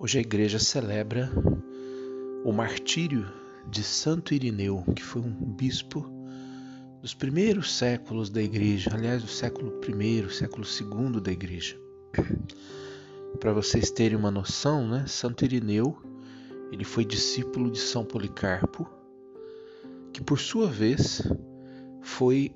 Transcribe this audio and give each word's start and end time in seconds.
Hoje 0.00 0.18
a 0.18 0.20
igreja 0.20 0.60
celebra 0.60 1.28
o 2.44 2.52
martírio 2.52 3.26
de 3.68 3.82
Santo 3.82 4.32
Irineu, 4.32 4.84
que 4.94 5.02
foi 5.02 5.20
um 5.20 5.32
bispo 5.32 6.08
dos 7.02 7.14
primeiros 7.14 7.74
séculos 7.74 8.30
da 8.30 8.40
igreja, 8.40 8.90
aliás, 8.94 9.22
do 9.22 9.28
século 9.28 9.80
I, 9.82 10.32
século 10.32 10.64
II 10.64 11.20
da 11.20 11.32
igreja. 11.32 11.76
Para 13.40 13.52
vocês 13.52 13.90
terem 13.90 14.16
uma 14.16 14.30
noção, 14.30 14.86
né, 14.86 15.04
Santo 15.08 15.44
Irineu 15.44 16.00
ele 16.70 16.84
foi 16.84 17.04
discípulo 17.04 17.68
de 17.68 17.80
São 17.80 18.04
Policarpo, 18.04 18.88
que 20.12 20.22
por 20.22 20.38
sua 20.38 20.68
vez 20.68 21.22
foi 22.02 22.54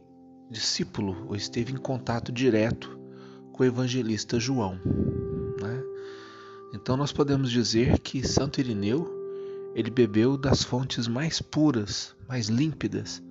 discípulo 0.49 1.27
ou 1.27 1.35
esteve 1.35 1.73
em 1.73 1.77
contato 1.77 2.31
direto 2.31 2.97
com 3.51 3.65
o 3.65 3.67
evangelista 3.67 4.39
João. 4.39 4.79
Então 6.83 6.97
nós 6.97 7.13
podemos 7.13 7.49
dizer 7.49 8.01
que 8.01 8.27
Santo 8.27 8.59
Irineu 8.59 9.09
ele 9.73 9.89
bebeu 9.89 10.37
das 10.37 10.65
fontes 10.65 11.07
mais 11.07 11.41
puras, 11.41 12.13
mais 12.29 12.49
límpidas 12.49 13.23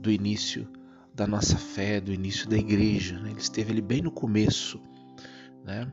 do 0.00 0.10
início 0.10 0.66
da 1.14 1.26
nossa 1.26 1.58
fé, 1.58 2.00
do 2.00 2.10
início 2.10 2.48
da 2.48 2.56
igreja. 2.56 3.20
Né? 3.20 3.32
Ele 3.32 3.40
esteve 3.40 3.70
ali 3.70 3.82
bem 3.82 4.00
no 4.00 4.10
começo. 4.10 4.80
Né? 5.62 5.92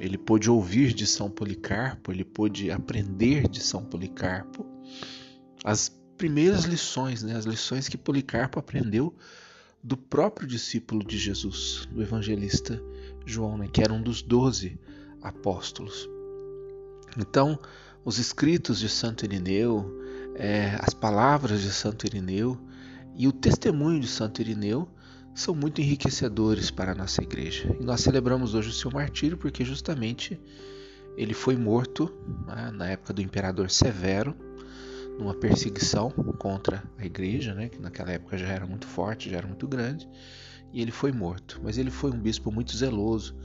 Ele 0.00 0.16
pôde 0.16 0.50
ouvir 0.50 0.94
de 0.94 1.06
São 1.06 1.30
Policarpo, 1.30 2.10
ele 2.10 2.24
pôde 2.24 2.70
aprender 2.70 3.46
de 3.46 3.60
São 3.60 3.84
Policarpo 3.84 4.64
as 5.62 5.90
primeiras 6.16 6.64
lições, 6.64 7.22
né? 7.22 7.36
as 7.36 7.44
lições 7.44 7.88
que 7.88 7.98
Policarpo 7.98 8.58
aprendeu 8.58 9.14
do 9.84 9.98
próprio 9.98 10.48
discípulo 10.48 11.04
de 11.04 11.18
Jesus, 11.18 11.86
do 11.92 12.00
evangelista 12.00 12.82
João, 13.26 13.58
né? 13.58 13.68
que 13.70 13.82
era 13.82 13.92
um 13.92 14.02
dos 14.02 14.22
doze 14.22 14.80
apóstolos. 15.20 16.08
Então, 17.16 17.58
os 18.04 18.18
escritos 18.18 18.78
de 18.78 18.88
Santo 18.88 19.24
Irineu, 19.24 20.00
é, 20.34 20.76
as 20.80 20.94
palavras 20.94 21.60
de 21.60 21.72
Santo 21.72 22.06
Irineu 22.06 22.58
e 23.14 23.28
o 23.28 23.32
testemunho 23.32 24.00
de 24.00 24.08
Santo 24.08 24.40
Irineu 24.40 24.88
são 25.34 25.54
muito 25.54 25.80
enriquecedores 25.80 26.70
para 26.70 26.92
a 26.92 26.94
nossa 26.94 27.22
igreja. 27.22 27.74
E 27.80 27.84
nós 27.84 28.00
celebramos 28.00 28.54
hoje 28.54 28.68
o 28.68 28.72
seu 28.72 28.90
martírio 28.90 29.36
porque 29.36 29.64
justamente 29.64 30.40
ele 31.16 31.34
foi 31.34 31.56
morto 31.56 32.12
né, 32.46 32.70
na 32.74 32.88
época 32.88 33.12
do 33.12 33.22
imperador 33.22 33.70
Severo, 33.70 34.34
numa 35.18 35.34
perseguição 35.34 36.10
contra 36.10 36.82
a 36.98 37.04
igreja, 37.04 37.54
né, 37.54 37.68
que 37.68 37.80
naquela 37.80 38.10
época 38.10 38.36
já 38.38 38.48
era 38.48 38.66
muito 38.66 38.86
forte, 38.86 39.30
já 39.30 39.38
era 39.38 39.46
muito 39.46 39.68
grande, 39.68 40.08
e 40.72 40.80
ele 40.80 40.90
foi 40.90 41.12
morto. 41.12 41.60
Mas 41.62 41.76
ele 41.76 41.90
foi 41.90 42.10
um 42.10 42.18
bispo 42.18 42.50
muito 42.50 42.74
zeloso 42.76 43.36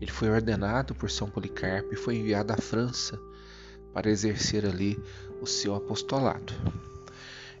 ele 0.00 0.10
foi 0.10 0.28
ordenado 0.30 0.94
por 0.94 1.10
São 1.10 1.28
Policarpo 1.28 1.92
e 1.92 1.96
foi 1.96 2.16
enviado 2.16 2.52
à 2.52 2.56
França 2.56 3.18
para 3.92 4.10
exercer 4.10 4.66
ali 4.66 4.98
o 5.40 5.46
seu 5.46 5.74
apostolado. 5.74 6.52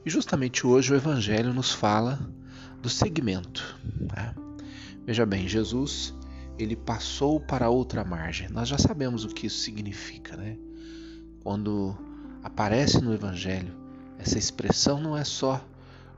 E 0.04 0.10
justamente 0.10 0.66
hoje 0.66 0.92
o 0.92 0.96
Evangelho 0.96 1.52
nos 1.52 1.72
fala 1.72 2.18
do 2.82 2.88
segmento. 2.88 3.78
Né? 4.00 4.34
Veja 5.04 5.24
bem, 5.24 5.48
Jesus 5.48 6.14
ele 6.58 6.76
passou 6.76 7.40
para 7.40 7.68
outra 7.68 8.04
margem. 8.04 8.48
Nós 8.48 8.68
já 8.68 8.78
sabemos 8.78 9.24
o 9.24 9.28
que 9.28 9.46
isso 9.46 9.58
significa, 9.58 10.36
né? 10.36 10.56
Quando 11.42 11.96
aparece 12.42 13.00
no 13.00 13.12
Evangelho 13.12 13.74
essa 14.18 14.38
expressão, 14.38 15.00
não 15.00 15.16
é 15.16 15.24
só 15.24 15.62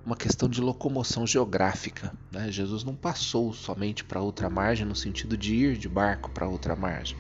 uma 0.08 0.16
questão 0.16 0.48
de 0.48 0.58
locomoção 0.62 1.26
geográfica. 1.26 2.14
Né? 2.32 2.50
Jesus 2.50 2.82
não 2.82 2.96
passou 2.96 3.52
somente 3.52 4.02
para 4.02 4.22
outra 4.22 4.48
margem 4.48 4.86
no 4.86 4.96
sentido 4.96 5.36
de 5.36 5.54
ir 5.54 5.76
de 5.76 5.86
barco 5.86 6.30
para 6.30 6.48
outra 6.48 6.74
margem. 6.74 7.18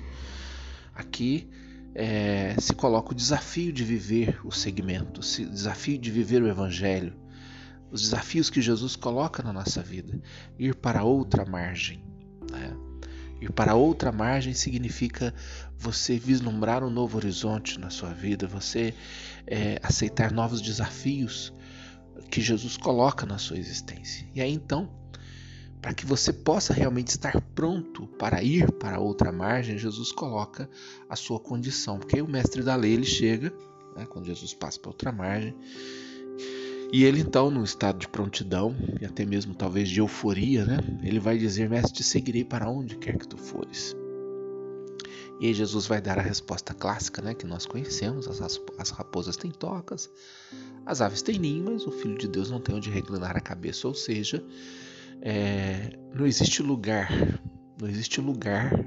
Aqui 0.94 1.46
é, 1.94 2.56
se 2.58 2.72
coloca 2.74 3.12
o 3.12 3.14
desafio 3.14 3.74
de 3.74 3.84
viver 3.84 4.40
o 4.42 4.50
segmento, 4.50 5.20
o 5.20 5.50
desafio 5.50 5.98
de 5.98 6.10
viver 6.10 6.42
o 6.42 6.48
Evangelho, 6.48 7.14
os 7.90 8.00
desafios 8.00 8.48
que 8.48 8.62
Jesus 8.62 8.96
coloca 8.96 9.42
na 9.42 9.52
nossa 9.52 9.82
vida. 9.82 10.18
Ir 10.58 10.74
para 10.74 11.04
outra 11.04 11.44
margem. 11.44 12.02
Né? 12.50 12.74
Ir 13.38 13.52
para 13.52 13.74
outra 13.74 14.10
margem 14.10 14.54
significa 14.54 15.34
você 15.76 16.18
vislumbrar 16.18 16.82
um 16.82 16.90
novo 16.90 17.18
horizonte 17.18 17.78
na 17.78 17.90
sua 17.90 18.14
vida, 18.14 18.46
você 18.46 18.94
é, 19.46 19.78
aceitar 19.82 20.32
novos 20.32 20.62
desafios 20.62 21.52
que 22.30 22.40
Jesus 22.40 22.76
coloca 22.76 23.26
na 23.26 23.38
sua 23.38 23.58
existência. 23.58 24.26
E 24.34 24.40
aí 24.40 24.52
então, 24.52 24.88
para 25.80 25.94
que 25.94 26.04
você 26.04 26.32
possa 26.32 26.72
realmente 26.72 27.08
estar 27.08 27.40
pronto 27.54 28.06
para 28.18 28.42
ir 28.42 28.70
para 28.72 29.00
outra 29.00 29.30
margem, 29.30 29.78
Jesus 29.78 30.12
coloca 30.12 30.68
a 31.08 31.16
sua 31.16 31.38
condição. 31.38 31.98
Porque 31.98 32.16
aí 32.16 32.22
o 32.22 32.28
mestre 32.28 32.62
da 32.62 32.74
lei 32.74 32.92
ele 32.92 33.04
chega, 33.04 33.52
né, 33.96 34.06
quando 34.06 34.26
Jesus 34.26 34.52
passa 34.54 34.78
para 34.78 34.90
outra 34.90 35.12
margem, 35.12 35.54
e 36.90 37.04
ele 37.04 37.20
então, 37.20 37.50
no 37.50 37.62
estado 37.62 37.98
de 37.98 38.08
prontidão 38.08 38.74
e 38.98 39.04
até 39.04 39.24
mesmo 39.24 39.54
talvez 39.54 39.90
de 39.90 40.00
euforia, 40.00 40.64
né, 40.64 40.78
ele 41.02 41.20
vai 41.20 41.36
dizer: 41.36 41.68
Mestre, 41.68 41.92
te 41.92 42.02
seguirei 42.02 42.44
para 42.44 42.70
onde 42.70 42.96
quer 42.96 43.18
que 43.18 43.28
tu 43.28 43.36
fores. 43.36 43.94
E 45.40 45.46
aí 45.46 45.54
Jesus 45.54 45.86
vai 45.86 46.00
dar 46.00 46.18
a 46.18 46.22
resposta 46.22 46.74
clássica, 46.74 47.22
né, 47.22 47.34
que 47.34 47.46
nós 47.46 47.64
conhecemos: 47.64 48.26
as, 48.26 48.60
as 48.78 48.90
raposas 48.90 49.36
têm 49.36 49.50
tocas, 49.50 50.10
as 50.84 51.00
aves 51.00 51.22
têm 51.22 51.38
ninho, 51.38 51.64
mas 51.64 51.86
o 51.86 51.90
Filho 51.90 52.18
de 52.18 52.26
Deus 52.26 52.50
não 52.50 52.60
tem 52.60 52.74
onde 52.74 52.90
reclinar 52.90 53.36
a 53.36 53.40
cabeça. 53.40 53.86
Ou 53.86 53.94
seja, 53.94 54.42
é, 55.22 55.96
não 56.14 56.26
existe 56.26 56.62
lugar, 56.62 57.10
não 57.80 57.88
existe 57.88 58.20
lugar 58.20 58.84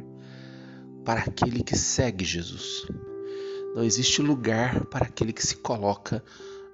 para 1.05 1.21
aquele 1.21 1.63
que 1.63 1.77
segue 1.77 2.25
Jesus. 2.25 2.85
Não 3.73 3.83
existe 3.83 4.21
lugar 4.21 4.85
para 4.85 5.05
aquele 5.05 5.31
que 5.31 5.45
se 5.45 5.55
coloca 5.55 6.23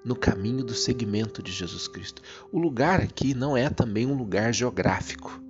no 0.04 0.16
caminho 0.16 0.64
do 0.64 0.74
seguimento 0.74 1.42
de 1.42 1.52
Jesus 1.52 1.86
Cristo. 1.86 2.22
O 2.50 2.58
lugar 2.58 3.00
aqui 3.00 3.34
não 3.34 3.56
é 3.56 3.70
também 3.70 4.06
um 4.06 4.16
lugar 4.16 4.52
geográfico, 4.52 5.40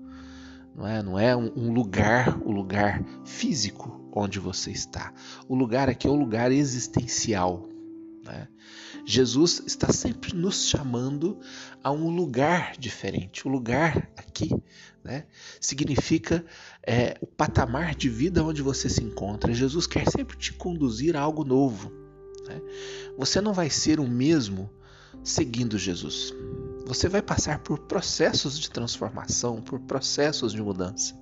não 0.78 0.86
é, 0.86 1.02
não 1.02 1.18
é 1.18 1.36
um, 1.36 1.50
um 1.56 1.72
lugar, 1.72 2.40
o 2.40 2.50
um 2.50 2.52
lugar 2.52 3.04
físico 3.24 4.08
onde 4.12 4.38
você 4.38 4.70
está. 4.70 5.12
O 5.48 5.56
lugar 5.56 5.88
aqui 5.88 6.06
é 6.06 6.10
o 6.10 6.14
lugar 6.14 6.52
existencial. 6.52 7.68
Né? 8.24 8.46
Jesus 9.04 9.60
está 9.66 9.92
sempre 9.92 10.32
nos 10.36 10.68
chamando 10.68 11.40
a 11.82 11.90
um 11.90 12.08
lugar 12.14 12.76
diferente. 12.78 13.48
O 13.48 13.50
lugar 13.50 14.08
aqui 14.16 14.50
né, 15.02 15.26
significa 15.60 16.44
é, 16.86 17.16
o 17.20 17.26
patamar 17.26 17.96
de 17.96 18.08
vida 18.08 18.44
onde 18.44 18.62
você 18.62 18.88
se 18.88 19.02
encontra. 19.02 19.52
Jesus 19.52 19.84
quer 19.84 20.08
sempre 20.08 20.36
te 20.36 20.52
conduzir 20.52 21.16
a 21.16 21.20
algo 21.20 21.42
novo. 21.42 21.90
Né? 22.46 22.60
Você 23.18 23.40
não 23.40 23.52
vai 23.52 23.68
ser 23.68 23.98
o 23.98 24.06
mesmo 24.06 24.70
seguindo 25.24 25.76
Jesus. 25.76 26.32
Você 26.88 27.06
vai 27.06 27.20
passar 27.20 27.58
por 27.58 27.80
processos 27.80 28.58
de 28.58 28.70
transformação, 28.70 29.60
por 29.60 29.78
processos 29.78 30.52
de 30.54 30.62
mudança. 30.62 31.14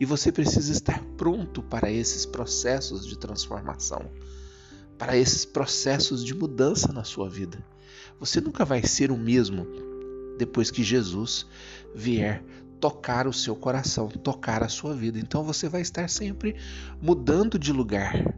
E 0.00 0.06
você 0.06 0.32
precisa 0.32 0.72
estar 0.72 0.98
pronto 1.18 1.62
para 1.62 1.92
esses 1.92 2.24
processos 2.24 3.06
de 3.06 3.18
transformação, 3.18 4.10
para 4.96 5.14
esses 5.14 5.44
processos 5.44 6.24
de 6.24 6.34
mudança 6.34 6.90
na 6.90 7.04
sua 7.04 7.28
vida. 7.28 7.62
Você 8.18 8.40
nunca 8.40 8.64
vai 8.64 8.82
ser 8.82 9.10
o 9.10 9.16
mesmo 9.18 9.66
depois 10.38 10.70
que 10.70 10.82
Jesus 10.82 11.46
vier 11.94 12.42
tocar 12.80 13.26
o 13.26 13.32
seu 13.32 13.54
coração, 13.54 14.08
tocar 14.08 14.62
a 14.62 14.70
sua 14.70 14.94
vida. 14.94 15.18
Então 15.18 15.44
você 15.44 15.68
vai 15.68 15.82
estar 15.82 16.08
sempre 16.08 16.56
mudando 16.98 17.58
de 17.58 17.74
lugar, 17.74 18.34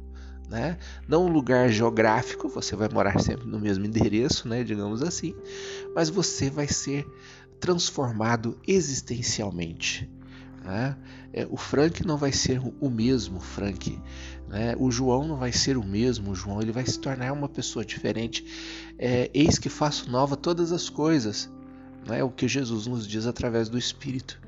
né? 0.48 0.78
Não 1.08 1.26
um 1.26 1.32
lugar 1.32 1.68
geográfico, 1.68 2.48
você 2.48 2.76
vai 2.76 2.88
morar 2.88 3.20
sempre 3.20 3.46
no 3.46 3.58
mesmo 3.58 3.84
endereço, 3.84 4.48
né, 4.48 4.62
digamos 4.62 5.02
assim, 5.02 5.34
mas 5.94 6.08
você 6.08 6.48
vai 6.50 6.68
ser 6.68 7.06
transformado 7.58 8.58
existencialmente. 8.66 10.08
Né? 10.64 10.96
É, 11.32 11.46
o 11.48 11.56
Frank 11.56 12.04
não 12.04 12.16
vai 12.16 12.32
ser 12.32 12.60
o 12.80 12.90
mesmo 12.90 13.38
Frank, 13.38 14.00
né? 14.48 14.74
o 14.78 14.90
João 14.90 15.26
não 15.26 15.36
vai 15.36 15.52
ser 15.52 15.76
o 15.76 15.84
mesmo 15.84 16.34
João, 16.34 16.60
ele 16.60 16.72
vai 16.72 16.84
se 16.84 16.98
tornar 16.98 17.32
uma 17.32 17.48
pessoa 17.48 17.84
diferente. 17.84 18.44
É, 18.98 19.30
Eis 19.32 19.58
que 19.58 19.68
faço 19.68 20.10
nova 20.10 20.36
todas 20.36 20.72
as 20.72 20.88
coisas, 20.88 21.48
é 22.08 22.22
o 22.22 22.30
que 22.30 22.46
Jesus 22.46 22.86
nos 22.86 23.06
diz 23.06 23.26
através 23.26 23.68
do 23.68 23.78
Espírito. 23.78 24.40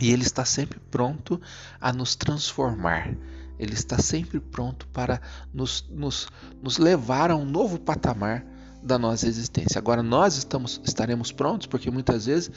E 0.00 0.10
ele 0.10 0.22
está 0.22 0.44
sempre 0.44 0.80
pronto 0.90 1.40
a 1.80 1.92
nos 1.92 2.16
transformar. 2.16 3.14
Ele 3.58 3.74
está 3.74 3.98
sempre 3.98 4.40
pronto 4.40 4.86
para 4.88 5.20
nos, 5.52 5.86
nos, 5.90 6.28
nos 6.62 6.78
levar 6.78 7.30
a 7.30 7.36
um 7.36 7.44
novo 7.44 7.78
patamar 7.78 8.44
da 8.82 8.98
nossa 8.98 9.28
existência. 9.28 9.78
Agora 9.78 10.02
nós 10.02 10.36
estamos 10.36 10.80
estaremos 10.84 11.30
prontos 11.30 11.66
porque 11.66 11.90
muitas 11.90 12.26
vezes 12.26 12.50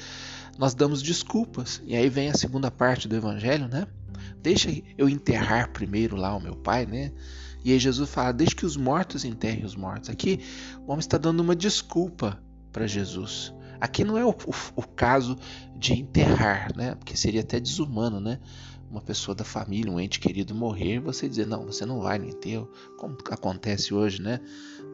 nós 0.57 0.73
damos 0.73 1.01
desculpas. 1.01 1.81
E 1.85 1.95
aí 1.95 2.09
vem 2.09 2.29
a 2.29 2.33
segunda 2.33 2.71
parte 2.71 3.07
do 3.07 3.15
evangelho, 3.15 3.67
né? 3.67 3.87
Deixa 4.41 4.69
eu 4.97 5.07
enterrar 5.07 5.71
primeiro 5.71 6.15
lá 6.15 6.35
o 6.35 6.41
meu 6.41 6.55
pai, 6.55 6.85
né? 6.85 7.11
E 7.63 7.71
aí 7.71 7.79
Jesus 7.79 8.09
fala: 8.09 8.31
Deixa 8.31 8.55
que 8.55 8.65
os 8.65 8.77
mortos 8.77 9.25
enterrem 9.25 9.65
os 9.65 9.75
mortos. 9.75 10.09
Aqui 10.09 10.39
o 10.85 10.91
homem 10.91 10.99
está 10.99 11.17
dando 11.17 11.39
uma 11.41 11.55
desculpa 11.55 12.39
para 12.71 12.87
Jesus. 12.87 13.53
Aqui 13.79 14.03
não 14.03 14.17
é 14.17 14.25
o, 14.25 14.29
o, 14.29 14.53
o, 14.75 14.83
caso 14.83 15.37
de 15.75 15.93
enterrar, 15.93 16.75
né? 16.75 16.95
Porque 16.95 17.15
seria 17.17 17.41
até 17.41 17.59
desumano, 17.59 18.19
né? 18.19 18.39
Uma 18.89 19.01
pessoa 19.01 19.35
da 19.35 19.43
família, 19.43 19.91
um 19.91 19.99
ente 19.99 20.19
querido 20.19 20.53
morrer, 20.53 20.99
você 20.99 21.27
dizer, 21.27 21.47
não, 21.47 21.65
você 21.65 21.85
não 21.85 21.99
vai 21.99 22.17
no 22.17 22.25
enterro, 22.25 22.69
como 22.97 23.17
acontece 23.29 23.93
hoje, 23.93 24.21
né? 24.21 24.39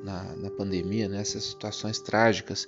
Na, 0.03 0.35
na 0.35 0.49
pandemia, 0.49 1.07
nessas 1.07 1.43
situações 1.43 1.99
trágicas, 1.99 2.67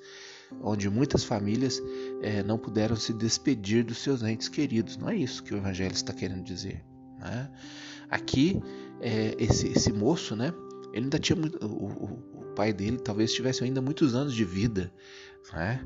onde 0.62 0.90
muitas 0.90 1.24
famílias 1.24 1.82
é, 2.22 2.44
não 2.44 2.58
puderam 2.58 2.96
se 2.96 3.14
despedir 3.14 3.84
dos 3.84 3.98
seus 3.98 4.22
entes 4.22 4.48
queridos. 4.48 4.98
Não 4.98 5.10
é 5.10 5.16
isso 5.16 5.44
que 5.44 5.54
o 5.54 5.58
Evangelho 5.58 5.94
está 5.94 6.14
querendo 6.14 6.44
dizer. 6.44 6.84
Né? 7.18 7.50
Aqui, 8.10 8.62
é, 9.02 9.36
esse, 9.40 9.68
esse 9.70 9.92
moço, 9.92 10.36
né? 10.36 10.54
Ele 10.94 11.06
ainda 11.06 11.18
tinha 11.18 11.36
muito, 11.36 11.58
o, 11.66 11.88
o, 11.88 12.40
o, 12.42 12.44
pai 12.54 12.72
dele 12.72 13.00
talvez 13.00 13.34
tivesse 13.34 13.64
ainda 13.64 13.82
muitos 13.82 14.14
anos 14.14 14.36
de 14.36 14.46
vida, 14.46 14.94
né? 15.52 15.84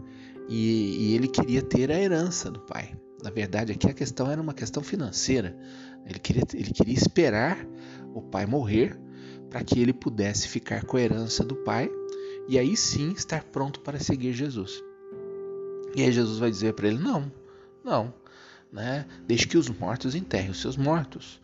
E, 0.49 1.11
e 1.11 1.15
ele 1.15 1.29
queria 1.29 1.61
ter 1.61 1.89
a 1.89 1.97
herança 1.97 2.51
do 2.51 2.59
pai. 2.59 2.93
Na 3.23 3.29
verdade, 3.29 3.71
aqui 3.71 3.89
a 3.89 3.93
questão 3.93 4.29
era 4.29 4.41
uma 4.41 4.53
questão 4.53 4.83
financeira. 4.83 5.57
Ele 6.05 6.19
queria, 6.19 6.43
ele 6.53 6.71
queria 6.71 6.93
esperar 6.93 7.57
o 8.13 8.21
pai 8.21 8.45
morrer 8.45 8.97
para 9.49 9.63
que 9.63 9.79
ele 9.79 9.93
pudesse 9.93 10.47
ficar 10.47 10.85
com 10.85 10.97
a 10.97 11.01
herança 11.01 11.43
do 11.43 11.55
pai 11.55 11.89
e 12.47 12.57
aí 12.57 12.77
sim 12.77 13.11
estar 13.11 13.43
pronto 13.43 13.79
para 13.81 13.99
seguir 13.99 14.33
Jesus. 14.33 14.83
E 15.95 16.01
aí 16.01 16.11
Jesus 16.11 16.39
vai 16.39 16.49
dizer 16.49 16.73
para 16.73 16.87
ele: 16.87 16.99
não, 16.99 17.31
não, 17.83 18.13
né? 18.71 19.05
deixe 19.25 19.47
que 19.47 19.57
os 19.57 19.69
mortos 19.69 20.15
enterrem 20.15 20.51
os 20.51 20.61
seus 20.61 20.77
mortos. 20.77 21.41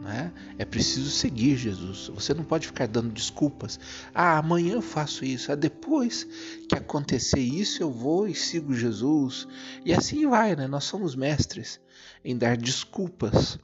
Né? 0.00 0.32
É 0.58 0.64
preciso 0.64 1.10
seguir 1.10 1.56
Jesus. 1.56 2.08
Você 2.14 2.34
não 2.34 2.44
pode 2.44 2.66
ficar 2.66 2.86
dando 2.86 3.12
desculpas. 3.12 3.80
Ah, 4.14 4.38
amanhã 4.38 4.74
eu 4.74 4.82
faço 4.82 5.24
isso. 5.24 5.50
Ah, 5.50 5.54
depois 5.54 6.24
que 6.68 6.74
acontecer 6.74 7.40
isso, 7.40 7.82
eu 7.82 7.90
vou 7.90 8.28
e 8.28 8.34
sigo 8.34 8.74
Jesus. 8.74 9.48
E 9.84 9.92
assim 9.92 10.28
vai, 10.28 10.54
né? 10.54 10.66
Nós 10.66 10.84
somos 10.84 11.14
mestres 11.14 11.80
em 12.24 12.36
dar 12.36 12.56
desculpas, 12.56 13.58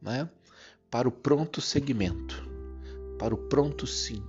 né? 0.00 0.28
Para 0.90 1.08
o 1.08 1.12
pronto 1.12 1.60
seguimento, 1.60 2.48
para 3.18 3.34
o 3.34 3.38
pronto 3.38 3.86
sim, 3.86 4.22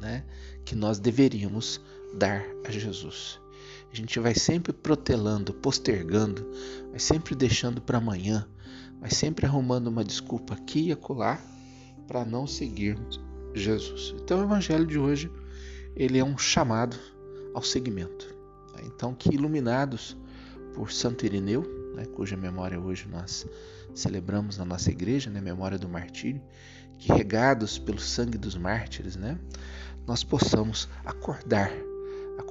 né? 0.00 0.24
Que 0.64 0.74
nós 0.74 0.98
deveríamos 0.98 1.80
dar 2.14 2.42
a 2.66 2.70
Jesus. 2.70 3.40
A 3.92 3.96
gente 3.96 4.18
vai 4.18 4.34
sempre 4.34 4.72
protelando, 4.72 5.52
postergando, 5.52 6.50
vai 6.90 6.98
sempre 6.98 7.34
deixando 7.34 7.80
para 7.80 7.98
amanhã 7.98 8.48
mas 9.02 9.14
sempre 9.16 9.44
arrumando 9.44 9.88
uma 9.88 10.04
desculpa 10.04 10.54
aqui 10.54 10.86
e 10.86 10.92
acolá 10.92 11.40
para 12.06 12.24
não 12.24 12.46
seguirmos 12.46 13.20
Jesus. 13.52 14.14
Então 14.22 14.40
o 14.40 14.44
evangelho 14.44 14.86
de 14.86 14.96
hoje 14.96 15.28
ele 15.96 16.18
é 16.18 16.24
um 16.24 16.38
chamado 16.38 16.96
ao 17.52 17.62
seguimento. 17.62 18.32
Então 18.84 19.12
que 19.12 19.34
iluminados 19.34 20.16
por 20.72 20.92
Santo 20.92 21.26
Irineu, 21.26 21.62
né, 21.96 22.06
cuja 22.06 22.36
memória 22.36 22.80
hoje 22.80 23.08
nós 23.10 23.44
celebramos 23.92 24.56
na 24.56 24.64
nossa 24.64 24.90
igreja, 24.90 25.28
né, 25.28 25.40
memória 25.40 25.76
do 25.76 25.88
martírio, 25.88 26.40
que 26.96 27.12
regados 27.12 27.78
pelo 27.78 27.98
sangue 27.98 28.38
dos 28.38 28.56
mártires, 28.56 29.16
né, 29.16 29.36
nós 30.06 30.22
possamos 30.22 30.88
acordar 31.04 31.70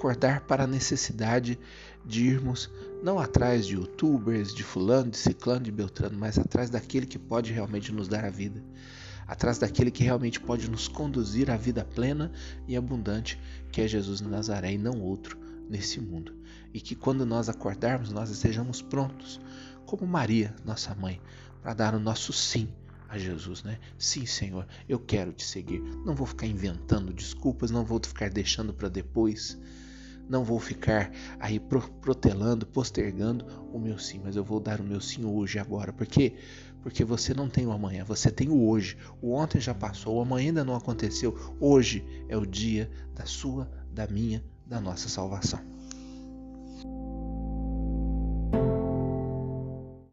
acordar 0.02 0.42
para 0.42 0.64
a 0.64 0.68
necessidade 0.68 1.60
de 2.04 2.26
irmos 2.26 2.72
não 3.04 3.20
atrás 3.20 3.68
de 3.68 3.76
youtubers, 3.76 4.52
de 4.52 4.64
fulano, 4.64 5.12
de 5.12 5.18
ciclano, 5.18 5.62
de 5.62 5.72
beltrano, 5.72 6.18
mas 6.18 6.40
atrás 6.40 6.72
daquele 6.72 7.06
que 7.06 7.20
pode 7.20 7.54
realmente 7.54 7.92
nos 7.92 8.08
dar 8.08 8.26
a 8.26 8.30
vida, 8.32 8.64
atrás 9.28 9.60
daquele 9.60 9.92
que 9.92 10.04
realmente 10.04 10.40
pode 10.40 10.72
nos 10.72 10.88
conduzir 10.88 11.52
à 11.52 11.56
vida 11.56 11.86
plena 11.86 12.32
e 12.68 12.76
abundante, 12.76 13.40
que 13.72 13.80
é 13.80 13.88
Jesus 13.88 14.22
de 14.22 14.28
Nazaré 14.28 14.74
e 14.74 14.78
não 14.78 15.00
outro 15.00 15.38
nesse 15.70 16.02
mundo. 16.02 16.34
E 16.74 16.82
que 16.82 16.96
quando 16.96 17.24
nós 17.24 17.48
acordarmos, 17.48 18.12
nós 18.12 18.32
estejamos 18.32 18.82
prontos, 18.82 19.40
como 19.86 20.08
Maria, 20.08 20.56
nossa 20.66 20.96
mãe, 20.96 21.22
para 21.62 21.76
dar 21.76 21.94
o 21.94 22.00
nosso 22.00 22.34
sim 22.34 22.68
a 23.08 23.20
Jesus, 23.20 23.62
né? 23.62 23.78
Sim, 24.00 24.26
Senhor, 24.26 24.66
eu 24.90 24.98
quero 24.98 25.32
te 25.32 25.46
seguir. 25.46 25.80
Não 26.04 26.16
vou 26.16 26.26
ficar 26.26 26.48
inventando 26.48 27.14
desculpas, 27.14 27.70
não 27.70 27.86
vou 27.86 28.02
ficar 28.04 28.32
deixando 28.32 28.74
para 28.74 28.90
depois. 28.90 29.60
Não 30.32 30.46
vou 30.46 30.62
ficar 30.62 31.12
aí 31.42 31.60
protelando, 31.60 32.66
postergando 32.66 33.46
o 33.74 33.78
meu 33.78 34.00
sim, 34.00 34.22
mas 34.24 34.38
eu 34.38 34.46
vou 34.46 34.62
dar 34.62 34.80
o 34.80 34.84
meu 34.84 35.02
sim 35.02 35.26
hoje, 35.26 35.60
agora. 35.60 35.92
Por 35.92 36.08
quê? 36.08 36.36
Porque 36.82 37.04
você 37.04 37.34
não 37.34 37.50
tem 37.50 37.68
o 37.68 37.72
amanhã, 37.74 38.06
você 38.06 38.32
tem 38.32 38.48
o 38.48 38.66
hoje. 38.66 38.96
O 39.22 39.34
ontem 39.34 39.60
já 39.60 39.74
passou, 39.74 40.16
o 40.16 40.22
amanhã 40.22 40.48
ainda 40.48 40.64
não 40.64 40.74
aconteceu. 40.74 41.38
Hoje 41.60 42.06
é 42.30 42.38
o 42.38 42.46
dia 42.46 42.90
da 43.14 43.26
sua, 43.26 43.70
da 43.92 44.08
minha, 44.08 44.42
da 44.66 44.80
nossa 44.80 45.10
salvação. 45.10 45.60